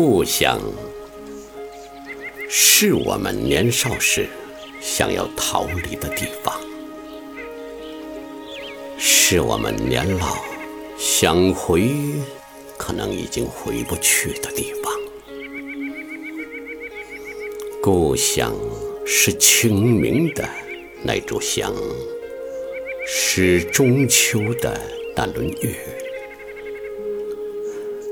[0.00, 0.60] 故乡
[2.48, 4.28] 是我们年少时
[4.80, 6.56] 想要逃离的地方，
[8.96, 10.36] 是我们年老
[10.96, 11.90] 想回
[12.76, 14.94] 可能已经回不去的地方。
[17.82, 18.54] 故乡
[19.04, 20.48] 是清明的
[21.02, 21.74] 那炷香，
[23.04, 24.80] 是中秋的
[25.16, 25.74] 那轮月，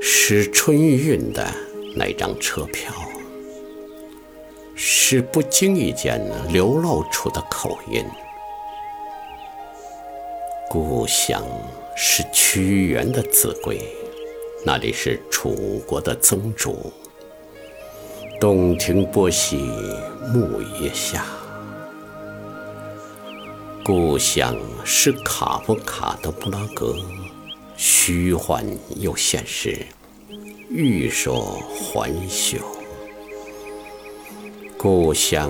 [0.01, 1.49] 是春运的
[1.97, 2.93] 那张车票，
[4.75, 8.05] 是不经意间流露出的口音。
[10.69, 11.43] 故乡
[11.95, 13.81] 是屈原的子规，
[14.63, 16.93] 那里是楚国的宗主。
[18.39, 19.57] 洞庭波兮
[20.31, 21.25] 木叶下，
[23.83, 26.95] 故乡是卡夫卡的布拉格，
[27.75, 28.63] 虚幻
[28.97, 29.87] 又现实，
[30.69, 32.57] 欲说还休。
[34.77, 35.49] 故乡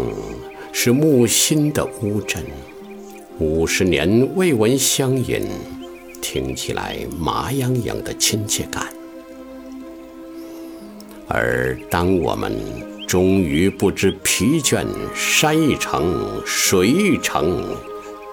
[0.72, 2.44] 是木心的乌镇，
[3.40, 5.42] 五十年未闻乡音，
[6.22, 8.88] 听起来麻痒痒的亲切感。
[11.28, 12.56] 而当我们
[13.08, 17.76] 终于不知疲倦，山一程，水一程，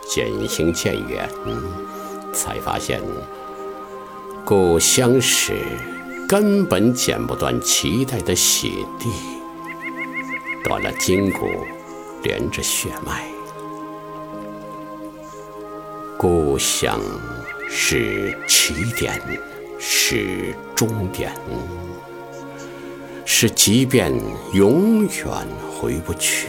[0.09, 1.27] 渐行渐远，
[2.35, 3.01] 才发现
[4.45, 5.55] 故乡时
[6.27, 9.11] 根本剪不断脐带的血地，
[10.65, 11.47] 断了筋骨，
[12.23, 13.25] 连着血脉。
[16.19, 16.99] 故乡
[17.69, 19.21] 是起点，
[19.79, 21.31] 是终点。
[23.27, 24.13] 是，即便
[24.55, 25.27] 永远
[25.79, 26.49] 回不去，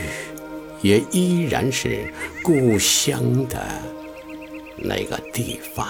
[0.82, 3.62] 也依然是故乡的
[4.78, 5.88] 那个地方。